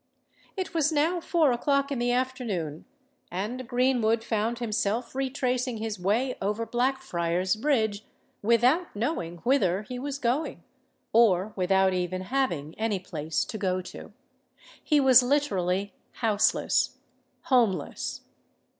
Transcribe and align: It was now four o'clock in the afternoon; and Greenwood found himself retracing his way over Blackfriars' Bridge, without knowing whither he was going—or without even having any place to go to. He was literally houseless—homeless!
It 0.57 0.73
was 0.73 0.91
now 0.91 1.19
four 1.21 1.51
o'clock 1.51 1.91
in 1.91 1.99
the 1.99 2.11
afternoon; 2.11 2.85
and 3.29 3.67
Greenwood 3.67 4.23
found 4.23 4.57
himself 4.57 5.13
retracing 5.13 5.77
his 5.77 5.99
way 5.99 6.33
over 6.41 6.65
Blackfriars' 6.65 7.55
Bridge, 7.55 8.03
without 8.41 8.95
knowing 8.95 9.37
whither 9.43 9.83
he 9.83 9.99
was 9.99 10.17
going—or 10.17 11.53
without 11.55 11.93
even 11.93 12.21
having 12.23 12.73
any 12.79 12.97
place 12.97 13.45
to 13.45 13.59
go 13.59 13.79
to. 13.83 14.11
He 14.83 14.99
was 14.99 15.21
literally 15.21 15.93
houseless—homeless! 16.13 18.21